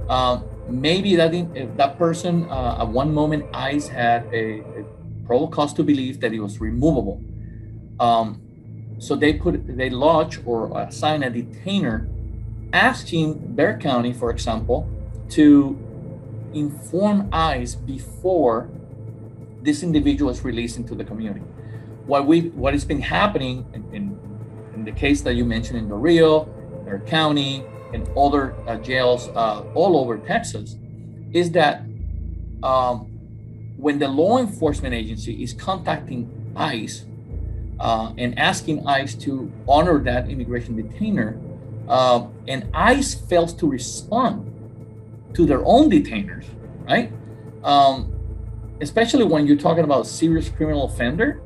Um, 0.09 0.43
maybe 0.69 1.15
that 1.15 1.33
in, 1.33 1.75
that 1.77 1.97
person 1.97 2.49
uh, 2.49 2.77
at 2.81 2.87
one 2.87 3.13
moment 3.13 3.45
ICE 3.53 3.87
had 3.87 4.25
a, 4.33 4.59
a, 4.59 4.85
probable 5.25 5.47
cause 5.47 5.73
to 5.73 5.83
believe 5.83 6.19
that 6.19 6.31
he 6.31 6.39
was 6.39 6.61
removable. 6.61 7.19
Um, 7.99 8.41
so 8.97 9.15
they 9.15 9.33
put 9.33 9.77
they 9.77 9.89
lodge 9.89 10.39
or 10.45 10.71
assign 10.79 11.23
a 11.23 11.29
detainer, 11.29 12.07
asking 12.73 13.55
Bexar 13.55 13.79
County, 13.79 14.13
for 14.13 14.29
example, 14.31 14.89
to 15.29 15.77
inform 16.53 17.29
ICE 17.31 17.75
before 17.75 18.69
this 19.61 19.83
individual 19.83 20.31
is 20.31 20.43
released 20.43 20.77
into 20.77 20.95
the 20.95 21.03
community. 21.03 21.45
What 22.05 22.25
we 22.27 22.49
what 22.49 22.73
has 22.73 22.85
been 22.85 23.01
happening 23.01 23.65
in, 23.73 23.83
in, 23.93 24.19
in 24.75 24.85
the 24.85 24.91
case 24.91 25.21
that 25.21 25.35
you 25.35 25.43
mentioned 25.43 25.79
in 25.79 25.89
Del 25.89 25.97
Rio, 25.97 26.45
Bexar 26.85 26.99
County, 27.07 27.65
and 27.93 28.07
other 28.15 28.55
uh, 28.67 28.77
jails 28.77 29.29
uh, 29.29 29.63
all 29.73 29.97
over 29.97 30.17
Texas 30.17 30.77
is 31.33 31.51
that 31.51 31.81
um, 32.63 33.11
when 33.77 33.99
the 33.99 34.07
law 34.07 34.37
enforcement 34.37 34.93
agency 34.93 35.43
is 35.43 35.53
contacting 35.53 36.53
ICE 36.55 37.05
uh, 37.79 38.13
and 38.17 38.37
asking 38.39 38.87
ICE 38.87 39.13
to 39.15 39.51
honor 39.67 39.99
that 40.03 40.29
immigration 40.29 40.75
detainer, 40.75 41.39
uh, 41.87 42.27
and 42.47 42.69
ICE 42.73 43.13
fails 43.13 43.53
to 43.53 43.69
respond 43.69 44.51
to 45.33 45.45
their 45.45 45.63
own 45.65 45.89
detainers, 45.89 46.45
right? 46.87 47.11
Um, 47.63 48.13
especially 48.81 49.23
when 49.23 49.45
you're 49.47 49.57
talking 49.57 49.83
about 49.83 50.07
serious 50.07 50.49
criminal 50.49 50.85
offender, 50.85 51.41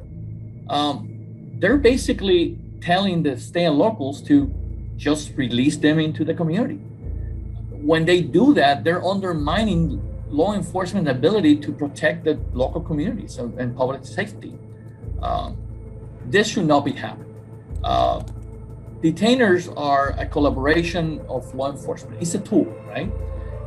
um, 0.69 1.09
they're 1.57 1.77
basically 1.77 2.57
telling 2.81 3.23
the 3.23 3.37
state 3.37 3.65
and 3.65 3.77
locals 3.77 4.21
to 4.23 4.53
just 4.95 5.35
release 5.35 5.77
them 5.77 5.99
into 5.99 6.23
the 6.23 6.33
community. 6.33 6.75
When 7.71 8.05
they 8.05 8.21
do 8.21 8.53
that, 8.53 8.83
they're 8.83 9.03
undermining 9.03 10.01
law 10.29 10.53
enforcement 10.53 11.07
ability 11.07 11.57
to 11.57 11.71
protect 11.71 12.25
the 12.25 12.39
local 12.53 12.81
communities 12.81 13.37
and, 13.37 13.57
and 13.59 13.75
public 13.75 14.05
safety. 14.05 14.57
Um, 15.21 15.57
this 16.29 16.47
should 16.47 16.67
not 16.67 16.85
be 16.85 16.91
happening. 16.91 17.35
Uh, 17.83 18.21
detainers 19.01 19.71
are 19.77 20.15
a 20.17 20.25
collaboration 20.25 21.21
of 21.27 21.53
law 21.55 21.71
enforcement. 21.71 22.21
It's 22.21 22.35
a 22.35 22.39
tool, 22.39 22.65
right? 22.87 23.11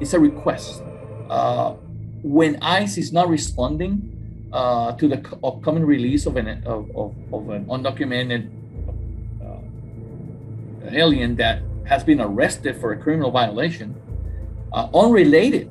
It's 0.00 0.14
a 0.14 0.20
request. 0.20 0.82
Uh, 1.28 1.74
when 2.22 2.58
ICE 2.62 2.98
is 2.98 3.12
not 3.12 3.28
responding 3.28 4.48
uh, 4.52 4.92
to 4.92 5.08
the 5.08 5.18
upcoming 5.42 5.84
release 5.84 6.26
of 6.26 6.36
an 6.36 6.62
of, 6.64 6.90
of, 6.96 7.14
of 7.32 7.50
an 7.50 7.66
undocumented 7.66 8.50
alien 10.90 11.36
that 11.36 11.62
has 11.84 12.04
been 12.04 12.20
arrested 12.20 12.76
for 12.80 12.92
a 12.92 12.96
criminal 12.96 13.30
violation, 13.30 13.94
uh, 14.72 14.88
unrelated. 14.94 15.70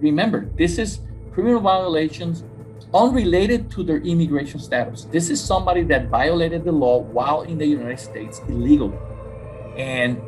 Remember, 0.00 0.48
this 0.56 0.78
is 0.78 1.00
criminal 1.32 1.60
violations 1.60 2.44
unrelated 2.92 3.70
to 3.72 3.82
their 3.82 3.98
immigration 3.98 4.60
status. 4.60 5.04
This 5.04 5.30
is 5.30 5.42
somebody 5.42 5.82
that 5.84 6.08
violated 6.08 6.64
the 6.64 6.72
law 6.72 6.98
while 7.00 7.42
in 7.42 7.58
the 7.58 7.66
United 7.66 8.00
States 8.00 8.40
illegally. 8.48 8.98
And 9.76 10.20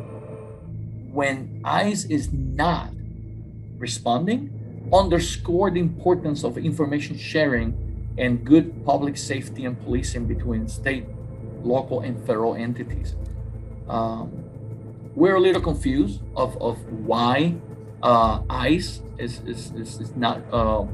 when 1.12 1.60
ICE 1.64 2.04
is 2.06 2.32
not 2.32 2.90
responding, 3.78 4.88
underscore 4.92 5.70
the 5.70 5.80
importance 5.80 6.44
of 6.44 6.58
information 6.58 7.16
sharing 7.18 8.14
and 8.18 8.44
good 8.44 8.84
public 8.84 9.16
safety 9.16 9.64
and 9.64 9.80
policing 9.82 10.26
between 10.26 10.68
state, 10.68 11.06
local, 11.62 12.00
and 12.00 12.18
federal 12.26 12.54
entities. 12.54 13.14
Um, 13.88 14.30
we're 15.14 15.36
a 15.36 15.40
little 15.40 15.62
confused 15.62 16.20
of, 16.36 16.56
of 16.60 16.78
why 16.92 17.54
uh, 18.02 18.42
ICE 18.48 19.02
is, 19.18 19.40
is, 19.40 19.72
is, 19.72 20.00
is 20.00 20.16
not 20.16 20.42
uh, 20.52 20.86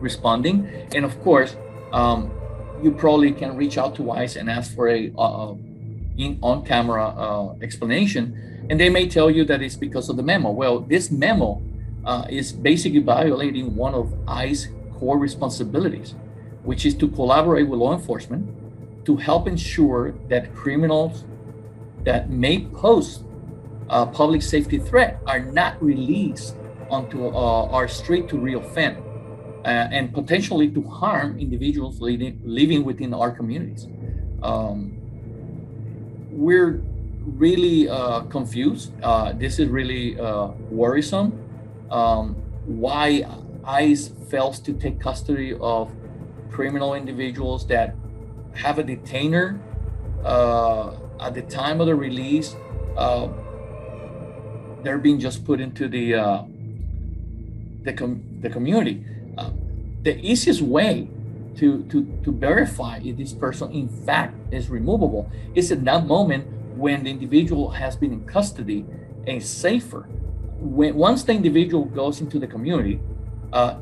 responding. 0.00 0.68
And 0.94 1.04
of 1.04 1.20
course, 1.22 1.56
um, 1.92 2.30
you 2.82 2.90
probably 2.90 3.32
can 3.32 3.56
reach 3.56 3.78
out 3.78 3.94
to 3.96 4.10
ICE 4.10 4.36
and 4.36 4.50
ask 4.50 4.74
for 4.74 4.88
a 4.88 5.12
uh, 5.16 5.54
in, 6.16 6.38
on-camera 6.42 7.08
uh, 7.08 7.54
explanation, 7.62 8.66
and 8.68 8.78
they 8.78 8.88
may 8.88 9.08
tell 9.08 9.30
you 9.30 9.44
that 9.44 9.62
it's 9.62 9.76
because 9.76 10.08
of 10.08 10.16
the 10.16 10.22
memo. 10.22 10.50
Well, 10.50 10.80
this 10.80 11.10
memo 11.10 11.62
uh, 12.04 12.26
is 12.28 12.52
basically 12.52 13.00
violating 13.00 13.74
one 13.76 13.94
of 13.94 14.14
ICE 14.28 14.68
core 14.98 15.18
responsibilities, 15.18 16.14
which 16.64 16.84
is 16.84 16.94
to 16.96 17.08
collaborate 17.08 17.68
with 17.68 17.80
law 17.80 17.94
enforcement 17.94 18.48
to 19.06 19.16
help 19.16 19.48
ensure 19.48 20.14
that 20.28 20.54
criminals 20.54 21.24
that 22.04 22.30
may 22.30 22.66
pose 22.66 23.22
a 23.88 24.06
public 24.06 24.42
safety 24.42 24.78
threat 24.78 25.20
are 25.26 25.40
not 25.40 25.82
released 25.82 26.54
onto 26.90 27.26
uh, 27.26 27.64
our 27.66 27.88
street 27.88 28.28
to 28.28 28.36
reoffend 28.36 28.96
uh, 28.98 29.09
and 29.64 30.12
potentially 30.12 30.70
to 30.70 30.82
harm 30.82 31.38
individuals 31.38 32.00
living, 32.00 32.40
living 32.44 32.84
within 32.84 33.12
our 33.12 33.30
communities. 33.30 33.86
Um, 34.42 34.96
we're 36.30 36.82
really 37.24 37.88
uh, 37.88 38.22
confused. 38.22 38.92
Uh, 39.02 39.32
this 39.32 39.58
is 39.58 39.68
really 39.68 40.18
uh, 40.18 40.48
worrisome. 40.70 41.38
Um, 41.90 42.34
why 42.64 43.26
ICE 43.64 44.08
fails 44.28 44.60
to 44.60 44.72
take 44.72 45.00
custody 45.00 45.56
of 45.60 45.92
criminal 46.50 46.94
individuals 46.94 47.66
that 47.66 47.94
have 48.54 48.78
a 48.78 48.82
detainer 48.82 49.60
uh, 50.24 50.92
at 51.20 51.34
the 51.34 51.42
time 51.42 51.80
of 51.80 51.86
the 51.86 51.94
release, 51.94 52.56
uh, 52.96 53.28
they're 54.82 54.98
being 54.98 55.18
just 55.18 55.44
put 55.44 55.60
into 55.60 55.88
the 55.88 56.14
uh, 56.14 56.42
the, 57.82 57.92
com- 57.92 58.22
the 58.40 58.50
community. 58.50 59.04
Uh, 59.36 59.50
the 60.02 60.18
easiest 60.18 60.62
way 60.62 61.08
to, 61.56 61.82
to, 61.84 62.04
to 62.24 62.32
verify 62.32 63.00
if 63.04 63.16
this 63.16 63.32
person 63.32 63.70
in 63.72 63.88
fact 63.88 64.34
is 64.52 64.70
removable. 64.70 65.30
is 65.54 65.70
at 65.72 65.84
that 65.84 66.06
moment 66.06 66.46
when 66.76 67.04
the 67.04 67.10
individual 67.10 67.70
has 67.70 67.96
been 67.96 68.12
in 68.12 68.24
custody 68.24 68.86
and 69.26 69.42
safer. 69.42 70.02
When, 70.58 70.94
once 70.96 71.24
the 71.24 71.32
individual 71.32 71.84
goes 71.84 72.20
into 72.20 72.38
the 72.38 72.46
community, 72.46 73.00
uh, 73.52 73.78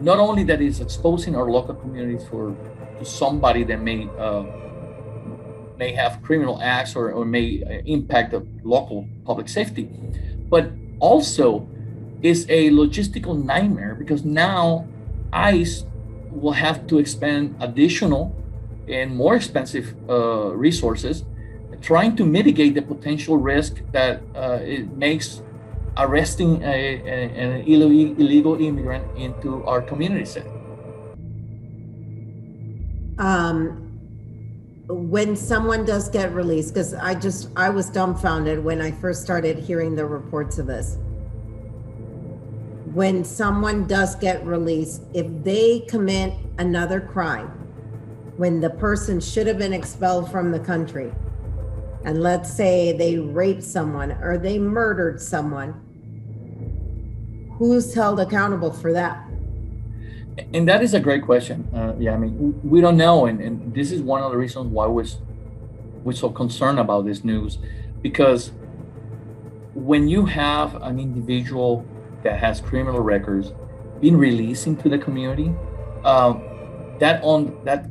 not 0.00 0.18
only 0.18 0.42
that 0.44 0.60
is 0.60 0.80
exposing 0.80 1.36
our 1.36 1.48
local 1.50 1.74
communities 1.74 2.26
for 2.28 2.56
to 2.98 3.04
somebody 3.04 3.64
that 3.64 3.80
may 3.80 4.08
uh, 4.18 4.44
may 5.78 5.92
have 5.92 6.22
criminal 6.22 6.60
acts 6.62 6.94
or, 6.94 7.12
or 7.12 7.24
may 7.24 7.62
uh, 7.62 7.82
impact 7.86 8.32
the 8.32 8.46
local 8.62 9.08
public 9.24 9.48
safety, 9.48 9.88
but 10.48 10.70
also 11.00 11.68
is 12.22 12.46
a 12.48 12.70
logistical 12.70 13.42
nightmare 13.44 13.94
because 13.94 14.24
now 14.24 14.86
ICE 15.32 15.84
will 16.30 16.52
have 16.52 16.86
to 16.86 16.98
expend 16.98 17.56
additional 17.60 18.34
and 18.88 19.14
more 19.14 19.36
expensive 19.36 19.94
uh, 20.08 20.50
resources 20.54 21.24
trying 21.82 22.14
to 22.16 22.24
mitigate 22.24 22.74
the 22.74 22.82
potential 22.82 23.36
risk 23.36 23.82
that 23.90 24.22
uh, 24.34 24.58
it 24.62 24.90
makes 24.96 25.42
arresting 25.98 26.62
a, 26.62 26.66
a, 26.66 27.28
an 27.30 27.64
illegal 27.66 28.60
immigrant 28.60 29.04
into 29.16 29.64
our 29.64 29.82
community 29.82 30.24
setting. 30.24 30.52
Um, 33.18 33.88
when 34.88 35.36
someone 35.36 35.84
does 35.84 36.08
get 36.08 36.32
released, 36.32 36.74
because 36.74 36.94
I 36.94 37.14
just 37.14 37.50
I 37.56 37.68
was 37.68 37.90
dumbfounded 37.90 38.62
when 38.62 38.80
I 38.80 38.90
first 38.90 39.22
started 39.22 39.58
hearing 39.58 39.94
the 39.94 40.06
reports 40.06 40.58
of 40.58 40.66
this. 40.66 40.98
When 42.94 43.24
someone 43.24 43.86
does 43.86 44.14
get 44.16 44.44
released, 44.44 45.02
if 45.14 45.26
they 45.42 45.80
commit 45.88 46.34
another 46.58 47.00
crime, 47.00 47.48
when 48.36 48.60
the 48.60 48.68
person 48.68 49.18
should 49.18 49.46
have 49.46 49.56
been 49.56 49.72
expelled 49.72 50.30
from 50.30 50.52
the 50.52 50.60
country, 50.60 51.10
and 52.04 52.22
let's 52.22 52.52
say 52.52 52.92
they 52.92 53.18
raped 53.18 53.62
someone 53.62 54.12
or 54.20 54.36
they 54.36 54.58
murdered 54.58 55.22
someone, 55.22 55.72
who's 57.56 57.94
held 57.94 58.20
accountable 58.20 58.72
for 58.72 58.92
that? 58.92 59.26
And 60.52 60.68
that 60.68 60.82
is 60.82 60.92
a 60.92 61.00
great 61.00 61.22
question. 61.22 61.68
Uh, 61.74 61.94
yeah, 61.98 62.12
I 62.12 62.18
mean, 62.18 62.60
we 62.62 62.82
don't 62.82 62.96
know, 62.98 63.24
and, 63.24 63.40
and 63.40 63.74
this 63.74 63.90
is 63.90 64.02
one 64.02 64.22
of 64.22 64.32
the 64.32 64.36
reasons 64.36 64.66
why 64.66 64.86
we're, 64.86 65.06
we're 66.04 66.12
so 66.12 66.28
concerned 66.28 66.78
about 66.78 67.06
this 67.06 67.24
news, 67.24 67.56
because 68.02 68.52
when 69.74 70.08
you 70.08 70.26
have 70.26 70.74
an 70.82 70.98
individual 70.98 71.86
that 72.22 72.38
has 72.38 72.60
criminal 72.60 73.00
records 73.00 73.52
being 74.00 74.16
released 74.16 74.66
into 74.66 74.88
the 74.88 74.98
community, 74.98 75.54
um, 76.04 76.42
that 76.98 77.22
on 77.22 77.58
that 77.64 77.86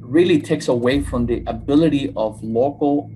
really 0.00 0.40
takes 0.40 0.68
away 0.68 1.00
from 1.00 1.26
the 1.26 1.42
ability 1.46 2.12
of 2.16 2.42
local 2.42 3.10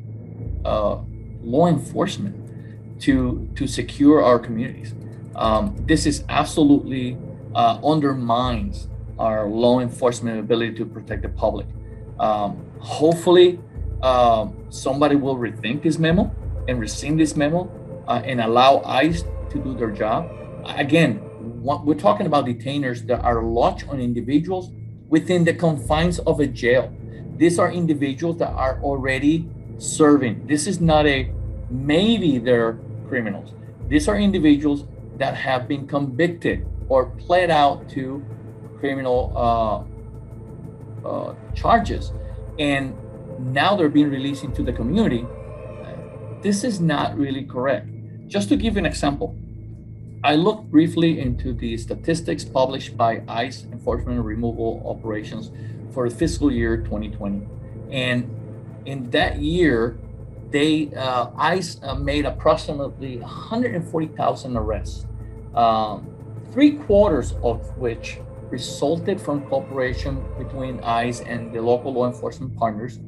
uh, 0.64 0.98
law 1.42 1.66
enforcement 1.66 3.00
to 3.00 3.48
to 3.56 3.66
secure 3.66 4.22
our 4.22 4.38
communities. 4.38 4.94
Um, 5.34 5.74
this 5.86 6.06
is 6.06 6.24
absolutely 6.28 7.16
uh, 7.54 7.78
undermines 7.84 8.88
our 9.18 9.46
law 9.46 9.80
enforcement 9.80 10.38
ability 10.38 10.74
to 10.76 10.84
protect 10.84 11.22
the 11.22 11.28
public. 11.28 11.66
Um, 12.18 12.64
hopefully, 12.80 13.58
uh, 14.02 14.48
somebody 14.68 15.16
will 15.16 15.36
rethink 15.36 15.82
this 15.82 15.98
memo 15.98 16.30
and 16.68 16.80
rescind 16.80 17.18
this 17.18 17.36
memo 17.36 17.70
uh, 18.06 18.22
and 18.24 18.40
allow 18.40 18.82
ICE 18.84 19.24
to 19.50 19.58
do 19.58 19.74
their 19.74 19.90
job. 19.90 20.30
Again, 20.64 21.16
what, 21.62 21.84
we're 21.84 21.94
talking 21.94 22.26
about 22.26 22.46
detainers 22.46 23.06
that 23.06 23.20
are 23.20 23.42
lodged 23.42 23.88
on 23.88 24.00
individuals 24.00 24.70
within 25.08 25.44
the 25.44 25.54
confines 25.54 26.18
of 26.20 26.40
a 26.40 26.46
jail. 26.46 26.92
These 27.36 27.58
are 27.58 27.70
individuals 27.70 28.38
that 28.38 28.50
are 28.50 28.80
already 28.82 29.48
serving. 29.78 30.46
This 30.46 30.66
is 30.66 30.80
not 30.80 31.06
a 31.06 31.32
maybe 31.70 32.38
they're 32.38 32.78
criminals. 33.08 33.54
These 33.88 34.08
are 34.08 34.16
individuals 34.16 34.84
that 35.18 35.34
have 35.34 35.66
been 35.68 35.86
convicted 35.86 36.66
or 36.88 37.06
pled 37.06 37.50
out 37.50 37.88
to 37.90 38.24
criminal 38.78 39.32
uh, 39.36 41.08
uh, 41.08 41.34
charges, 41.54 42.12
and 42.58 42.94
now 43.38 43.76
they're 43.76 43.88
being 43.88 44.10
released 44.10 44.44
into 44.44 44.62
the 44.62 44.72
community. 44.72 45.26
This 46.42 46.64
is 46.64 46.80
not 46.80 47.16
really 47.16 47.44
correct. 47.44 47.88
Just 48.26 48.48
to 48.48 48.56
give 48.56 48.76
an 48.76 48.86
example, 48.86 49.36
I 50.24 50.36
looked 50.36 50.70
briefly 50.70 51.18
into 51.18 51.52
the 51.52 51.76
statistics 51.76 52.44
published 52.44 52.96
by 52.96 53.24
ICE 53.26 53.64
Enforcement 53.72 54.24
Removal 54.24 54.80
Operations 54.86 55.50
for 55.92 56.08
the 56.08 56.14
fiscal 56.14 56.52
year 56.52 56.76
2020, 56.76 57.44
and 57.90 58.30
in 58.86 59.10
that 59.10 59.40
year, 59.40 59.98
they 60.50 60.94
uh, 60.94 61.30
ICE 61.36 61.80
uh, 61.82 61.96
made 61.96 62.24
approximately 62.24 63.18
140,000 63.18 64.56
arrests, 64.56 65.06
um, 65.56 66.06
three 66.52 66.72
quarters 66.72 67.32
of 67.42 67.76
which 67.76 68.20
resulted 68.48 69.20
from 69.20 69.42
cooperation 69.46 70.24
between 70.38 70.78
ICE 70.84 71.20
and 71.22 71.52
the 71.52 71.60
local 71.60 71.92
law 71.92 72.06
enforcement 72.06 72.56
partners 72.56 73.00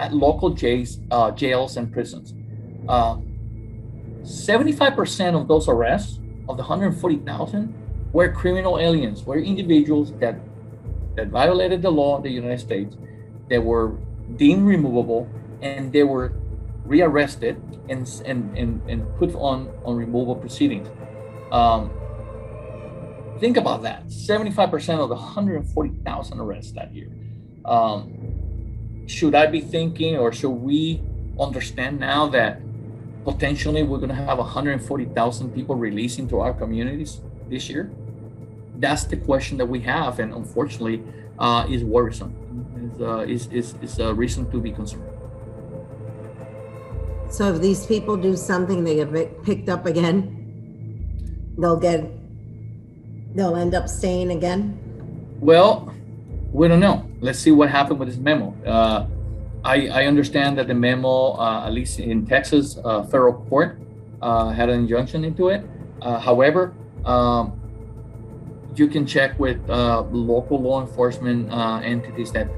at 0.00 0.14
local 0.14 0.48
jails, 0.50 0.98
uh, 1.10 1.30
jails 1.30 1.76
and 1.76 1.92
prisons. 1.92 2.32
75% 2.86 5.28
um, 5.28 5.34
of 5.34 5.48
those 5.48 5.68
arrests, 5.68 6.20
of 6.48 6.56
the 6.56 6.62
140,000, 6.62 7.74
were 8.12 8.32
criminal 8.32 8.78
aliens, 8.78 9.24
were 9.24 9.38
individuals 9.38 10.12
that 10.18 10.40
that 11.16 11.28
violated 11.28 11.82
the 11.82 11.90
law 11.90 12.16
of 12.16 12.22
the 12.22 12.30
United 12.30 12.60
States, 12.60 12.96
that 13.50 13.62
were 13.62 13.96
deemed 14.36 14.66
removable, 14.68 15.28
and 15.60 15.92
they 15.92 16.04
were 16.04 16.32
rearrested 16.84 17.60
and, 17.88 18.08
and, 18.24 18.56
and, 18.56 18.80
and 18.88 19.18
put 19.18 19.34
on, 19.34 19.68
on 19.84 19.96
removal 19.96 20.36
proceedings. 20.36 20.88
Um, 21.50 21.90
think 23.40 23.56
about 23.56 23.82
that 23.82 24.06
75% 24.06 25.00
of 25.00 25.08
the 25.08 25.16
140,000 25.16 26.40
arrests 26.40 26.72
that 26.72 26.94
year. 26.94 27.10
Um, 27.64 29.04
should 29.06 29.34
I 29.34 29.46
be 29.46 29.60
thinking, 29.60 30.16
or 30.16 30.32
should 30.32 30.50
we 30.50 31.02
understand 31.40 31.98
now 31.98 32.28
that 32.28 32.60
potentially 33.32 33.82
we're 33.82 33.98
going 33.98 34.08
to 34.08 34.14
have 34.14 34.38
140,000 34.38 35.54
people 35.54 35.74
released 35.74 36.18
into 36.18 36.40
our 36.40 36.54
communities 36.54 37.20
this 37.48 37.68
year? 37.68 37.90
That's 38.76 39.04
the 39.04 39.16
question 39.16 39.58
that 39.58 39.66
we 39.66 39.80
have, 39.80 40.18
and 40.18 40.32
unfortunately, 40.32 41.02
uh, 41.38 41.66
is 41.68 41.84
worrisome 41.84 42.34
is, 42.94 43.00
uh, 43.00 43.18
is, 43.20 43.46
is, 43.52 43.74
is 43.82 43.98
a 43.98 44.14
reason 44.14 44.50
to 44.50 44.60
be 44.60 44.72
concerned. 44.72 45.04
So 47.30 47.52
if 47.52 47.60
these 47.60 47.84
people 47.84 48.16
do 48.16 48.36
something, 48.36 48.84
they 48.84 48.96
get 48.96 49.42
picked 49.42 49.68
up 49.68 49.84
again, 49.84 51.54
they'll 51.58 51.76
get, 51.76 52.04
they'll 53.34 53.56
end 53.56 53.74
up 53.74 53.88
staying 53.88 54.30
again? 54.30 54.80
Well, 55.40 55.94
we 56.52 56.68
don't 56.68 56.80
know. 56.80 57.06
Let's 57.20 57.38
see 57.38 57.50
what 57.50 57.68
happened 57.68 57.98
with 58.00 58.08
this 58.08 58.16
memo. 58.16 58.54
Uh, 58.64 59.06
I, 59.64 59.88
I 59.88 60.06
understand 60.06 60.58
that 60.58 60.68
the 60.68 60.74
memo, 60.74 61.32
uh, 61.32 61.64
at 61.66 61.72
least 61.72 61.98
in 61.98 62.26
Texas, 62.26 62.78
uh, 62.84 63.02
federal 63.04 63.34
court 63.48 63.78
uh, 64.22 64.50
had 64.50 64.68
an 64.68 64.80
injunction 64.80 65.24
into 65.24 65.48
it. 65.48 65.64
Uh, 66.00 66.18
however, 66.18 66.74
um, 67.04 67.60
you 68.74 68.86
can 68.86 69.06
check 69.06 69.38
with 69.38 69.58
uh, 69.68 70.02
local 70.02 70.60
law 70.60 70.80
enforcement 70.80 71.50
entities 71.84 72.30
that 72.32 72.48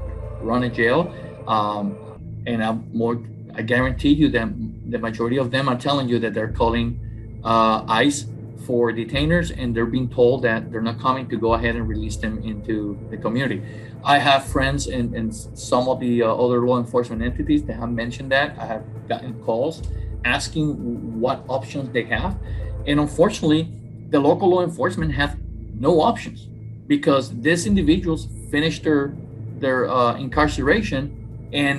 run 0.41 0.63
a 0.63 0.69
jail. 0.69 1.13
Um, 1.47 1.97
and 2.45 2.63
I'm 2.63 2.89
more, 2.93 3.21
I 3.55 3.61
guarantee 3.61 4.13
you 4.13 4.29
that 4.29 4.49
the 4.89 4.99
majority 4.99 5.37
of 5.37 5.51
them 5.51 5.67
are 5.69 5.77
telling 5.77 6.07
you 6.07 6.19
that 6.19 6.33
they're 6.33 6.51
calling 6.51 7.39
uh, 7.43 7.83
ICE 7.87 8.25
for 8.65 8.91
detainers 8.91 9.51
and 9.57 9.75
they're 9.75 9.85
being 9.85 10.09
told 10.09 10.41
that 10.43 10.71
they're 10.71 10.81
not 10.81 10.99
coming 10.99 11.27
to 11.29 11.37
go 11.37 11.53
ahead 11.53 11.75
and 11.75 11.87
release 11.87 12.17
them 12.17 12.41
into 12.43 12.97
the 13.09 13.17
community. 13.17 13.61
I 14.03 14.17
have 14.19 14.45
friends 14.45 14.87
in, 14.87 15.13
in 15.15 15.31
some 15.31 15.87
of 15.87 15.99
the 15.99 16.23
uh, 16.23 16.33
other 16.33 16.65
law 16.65 16.79
enforcement 16.79 17.21
entities 17.21 17.63
that 17.65 17.73
have 17.73 17.91
mentioned 17.91 18.31
that. 18.31 18.57
I 18.57 18.65
have 18.65 18.83
gotten 19.07 19.33
calls 19.43 19.81
asking 20.25 21.19
what 21.19 21.43
options 21.47 21.91
they 21.91 22.03
have. 22.03 22.37
And 22.87 22.99
unfortunately, 22.99 23.71
the 24.09 24.19
local 24.19 24.49
law 24.49 24.63
enforcement 24.63 25.13
have 25.13 25.37
no 25.79 26.01
options 26.01 26.47
because 26.87 27.29
these 27.41 27.65
individuals 27.65 28.27
finished 28.49 28.83
their 28.83 29.15
their 29.59 29.89
uh, 29.89 30.15
incarceration 30.15 31.49
and 31.53 31.75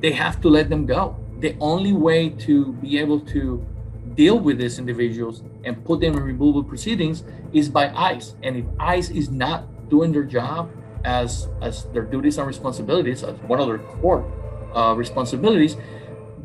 they 0.00 0.12
have 0.12 0.40
to 0.42 0.48
let 0.48 0.68
them 0.68 0.84
go. 0.84 1.16
The 1.40 1.56
only 1.58 1.92
way 1.92 2.28
to 2.46 2.72
be 2.74 2.98
able 2.98 3.20
to 3.34 3.64
deal 4.14 4.38
with 4.38 4.58
these 4.58 4.78
individuals 4.78 5.42
and 5.64 5.84
put 5.84 6.00
them 6.00 6.16
in 6.16 6.22
removal 6.22 6.62
proceedings 6.62 7.24
is 7.52 7.68
by 7.68 7.88
ICE. 7.94 8.34
And 8.42 8.56
if 8.56 8.64
ICE 8.78 9.10
is 9.10 9.30
not 9.30 9.88
doing 9.88 10.12
their 10.12 10.24
job 10.24 10.70
as 11.04 11.48
as 11.60 11.84
their 11.92 12.04
duties 12.04 12.38
and 12.38 12.46
responsibilities, 12.46 13.22
as 13.22 13.36
one 13.46 13.60
of 13.60 13.66
their 13.68 13.78
core 13.78 14.24
uh, 14.74 14.94
responsibilities, 14.96 15.76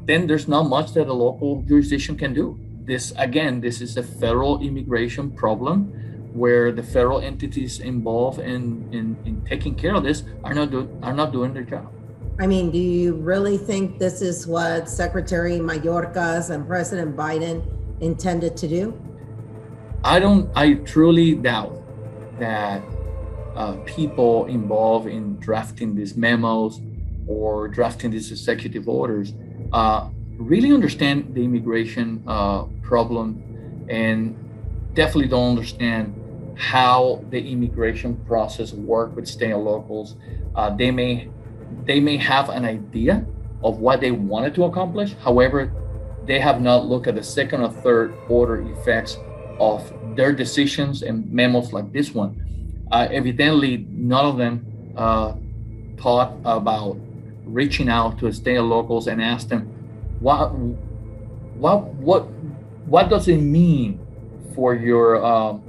then 0.05 0.27
there's 0.27 0.47
not 0.47 0.63
much 0.63 0.93
that 0.93 1.07
a 1.07 1.13
local 1.13 1.63
jurisdiction 1.63 2.17
can 2.17 2.33
do. 2.33 2.59
This 2.83 3.13
again, 3.17 3.61
this 3.61 3.81
is 3.81 3.97
a 3.97 4.03
federal 4.03 4.61
immigration 4.61 5.31
problem 5.31 5.93
where 6.33 6.71
the 6.71 6.83
federal 6.83 7.19
entities 7.21 7.79
involved 7.79 8.39
in, 8.39 8.87
in, 8.93 9.17
in 9.25 9.41
taking 9.45 9.75
care 9.75 9.95
of 9.95 10.03
this 10.03 10.23
are 10.43 10.53
not 10.53 10.71
do, 10.71 10.89
are 11.01 11.13
not 11.13 11.31
doing 11.31 11.53
their 11.53 11.63
job. 11.63 11.91
I 12.39 12.47
mean, 12.47 12.71
do 12.71 12.77
you 12.77 13.15
really 13.15 13.57
think 13.57 13.99
this 13.99 14.21
is 14.21 14.47
what 14.47 14.87
Secretary 14.87 15.59
Mayorkas 15.59 16.51
and 16.51 16.65
President 16.65 17.15
Biden 17.15 17.61
intended 17.99 18.55
to 18.57 18.67
do? 18.67 19.08
I 20.03 20.19
don't. 20.19 20.49
I 20.55 20.75
truly 20.75 21.35
doubt 21.35 21.75
that 22.39 22.81
uh, 23.55 23.73
people 23.85 24.45
involved 24.45 25.07
in 25.07 25.37
drafting 25.39 25.95
these 25.95 26.15
memos 26.15 26.79
or 27.27 27.67
drafting 27.67 28.11
these 28.11 28.31
executive 28.31 28.87
orders 28.87 29.33
uh, 29.73 30.09
really 30.37 30.71
understand 30.71 31.35
the 31.35 31.43
immigration 31.43 32.23
uh, 32.25 32.63
problem 32.81 33.43
and 33.89 34.37
definitely 34.93 35.27
don't 35.27 35.49
understand 35.49 36.15
how 36.57 37.23
the 37.29 37.51
immigration 37.51 38.15
process 38.25 38.71
work 38.73 39.15
with 39.15 39.27
state 39.27 39.51
and 39.51 39.65
locals. 39.65 40.15
Uh, 40.55 40.69
they 40.69 40.91
may 40.91 41.29
they 41.83 41.99
may 41.99 42.15
have 42.15 42.49
an 42.49 42.63
idea 42.63 43.25
of 43.63 43.79
what 43.79 43.99
they 43.99 44.11
wanted 44.11 44.55
to 44.55 44.63
accomplish. 44.63 45.13
However, 45.15 45.73
they 46.25 46.39
have 46.39 46.61
not 46.61 46.85
looked 46.85 47.07
at 47.07 47.15
the 47.15 47.23
second 47.23 47.61
or 47.61 47.69
third 47.69 48.13
order 48.29 48.61
effects 48.61 49.17
of 49.59 49.93
their 50.15 50.33
decisions 50.33 51.01
and 51.01 51.29
memos 51.31 51.73
like 51.73 51.91
this 51.91 52.13
one. 52.13 52.35
Uh, 52.91 53.07
evidently, 53.11 53.85
none 53.89 54.25
of 54.25 54.37
them 54.37 54.65
uh, 54.95 55.33
thought 55.97 56.33
about 56.45 56.97
reaching 57.45 57.89
out 57.89 58.19
to 58.19 58.31
state 58.31 58.59
locals 58.59 59.07
and 59.07 59.21
ask 59.21 59.47
them 59.47 59.65
what 60.19 60.51
what 61.55 61.85
what 61.95 62.21
what 62.85 63.09
does 63.09 63.27
it 63.27 63.37
mean 63.37 63.99
for 64.53 64.75
your 64.75 65.23
um, 65.23 65.63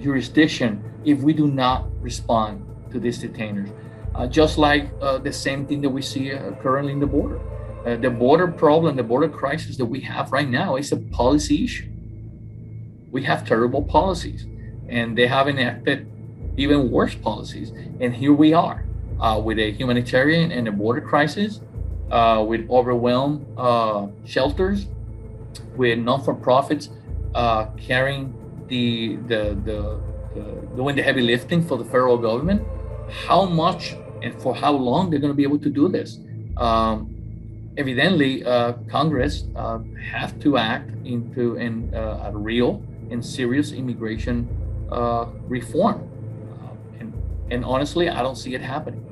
jurisdiction 0.00 0.82
if 1.04 1.20
we 1.20 1.32
do 1.32 1.46
not 1.46 1.86
respond 2.00 2.64
to 2.90 2.98
these 2.98 3.22
detainers 3.22 3.72
uh, 4.14 4.26
just 4.26 4.58
like 4.58 4.90
uh, 5.00 5.18
the 5.18 5.32
same 5.32 5.66
thing 5.66 5.80
that 5.80 5.88
we 5.88 6.02
see 6.02 6.32
uh, 6.32 6.52
currently 6.62 6.92
in 6.92 7.00
the 7.00 7.06
border 7.06 7.40
uh, 7.86 7.96
the 7.96 8.10
border 8.10 8.48
problem 8.48 8.96
the 8.96 9.02
border 9.02 9.28
crisis 9.28 9.76
that 9.76 9.86
we 9.86 10.00
have 10.00 10.32
right 10.32 10.48
now 10.48 10.76
is 10.76 10.92
a 10.92 10.96
policy 10.96 11.64
issue 11.64 11.88
we 13.14 13.22
have 13.22 13.46
terrible 13.46 13.80
policies 13.80 14.46
and 14.88 15.16
they 15.16 15.26
have 15.28 15.46
enacted 15.48 15.98
even 16.56 16.90
worse 16.90 17.14
policies 17.14 17.70
and 18.00 18.12
here 18.12 18.32
we 18.32 18.52
are 18.52 18.84
uh, 19.20 19.40
with 19.42 19.58
a 19.58 19.70
humanitarian 19.70 20.50
and 20.50 20.66
a 20.66 20.72
border 20.72 21.00
crisis 21.00 21.60
uh, 22.10 22.44
with 22.46 22.68
overwhelmed 22.68 23.46
uh, 23.56 24.08
shelters, 24.24 24.86
with 25.76 25.98
non-for-profits 25.98 26.90
uh, 27.34 27.66
carrying 27.76 28.34
the, 28.68 29.16
the, 29.28 29.42
the, 29.64 30.00
the, 30.34 30.44
doing 30.76 30.96
the 30.96 31.02
heavy 31.02 31.22
lifting 31.22 31.62
for 31.62 31.78
the 31.78 31.84
federal 31.84 32.18
government. 32.18 32.66
How 33.26 33.44
much 33.44 33.94
and 34.22 34.34
for 34.42 34.54
how 34.54 34.72
long 34.72 35.10
they're 35.10 35.20
going 35.20 35.32
to 35.32 35.36
be 35.36 35.44
able 35.44 35.60
to 35.60 35.70
do 35.70 35.88
this? 35.88 36.18
Um, 36.56 37.14
evidently, 37.76 38.44
uh, 38.44 38.72
Congress 38.88 39.44
uh, 39.54 39.78
have 40.10 40.38
to 40.40 40.56
act 40.56 40.90
into 41.04 41.56
in, 41.56 41.92
a 41.94 42.32
real 42.34 42.82
and 43.14 43.24
serious 43.24 43.72
immigration 43.72 44.46
uh, 44.92 45.26
reform. 45.48 46.06
Uh, 46.62 47.00
and, 47.00 47.14
and 47.50 47.64
honestly, 47.64 48.10
I 48.10 48.22
don't 48.22 48.36
see 48.36 48.54
it 48.54 48.60
happening. 48.60 49.03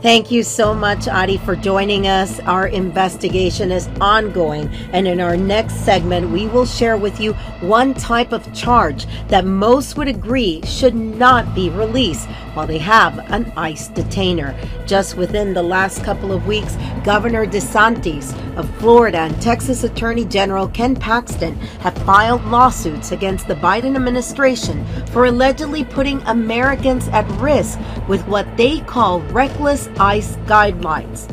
Thank 0.00 0.30
you 0.30 0.44
so 0.44 0.74
much, 0.74 1.08
Ari, 1.08 1.38
for 1.38 1.56
joining 1.56 2.06
us. 2.06 2.38
Our 2.40 2.68
investigation 2.68 3.72
is 3.72 3.88
ongoing, 4.00 4.68
and 4.92 5.08
in 5.08 5.20
our 5.20 5.36
next 5.36 5.84
segment, 5.84 6.30
we 6.30 6.46
will 6.46 6.66
share 6.66 6.96
with 6.96 7.18
you 7.18 7.32
one 7.62 7.94
type 7.94 8.30
of 8.30 8.54
charge 8.54 9.06
that 9.26 9.44
most 9.44 9.96
would 9.96 10.06
agree 10.06 10.62
should 10.64 10.94
not 10.94 11.52
be 11.52 11.68
released 11.70 12.28
while 12.54 12.66
they 12.66 12.78
have 12.78 13.18
an 13.32 13.52
ICE 13.56 13.88
detainer. 13.88 14.54
Just 14.86 15.16
within 15.16 15.52
the 15.52 15.62
last 15.62 16.04
couple 16.04 16.32
of 16.32 16.46
weeks, 16.46 16.76
Governor 17.04 17.44
DeSantis 17.44 18.36
of 18.56 18.68
Florida 18.78 19.18
and 19.18 19.42
Texas 19.42 19.84
Attorney 19.84 20.24
General 20.24 20.68
Ken 20.68 20.94
Paxton 20.94 21.56
have 21.80 21.96
filed 21.98 22.44
lawsuits 22.46 23.12
against 23.12 23.48
the 23.48 23.54
Biden 23.54 23.96
administration 23.96 24.84
for 25.06 25.26
allegedly 25.26 25.84
putting 25.84 26.20
Americans 26.22 27.08
at 27.08 27.28
risk 27.40 27.78
with 28.08 28.26
what 28.26 28.46
they 28.56 28.80
call 28.80 29.20
reckless 29.30 29.87
ICE 29.98 30.36
guidelines. 30.46 31.32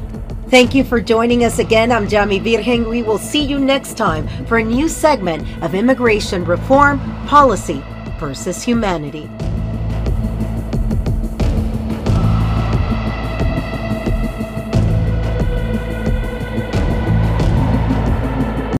Thank 0.50 0.76
you 0.76 0.84
for 0.84 1.02
joining 1.02 1.44
us 1.44 1.60
again. 1.60 1.92
I'm 1.92 2.08
Yami 2.08 2.42
Virgen. 2.42 2.88
We 2.88 3.04
will 3.04 3.18
see 3.18 3.44
you 3.44 3.60
next 3.60 3.98
time 3.98 4.28
for 4.46 4.58
a 4.58 4.64
new 4.64 4.88
segment 4.88 5.48
of 5.64 5.74
Immigration 5.74 6.46
Reform 6.46 7.00
Policy 7.26 7.84
versus 8.20 8.64
Humanity. 8.64 9.30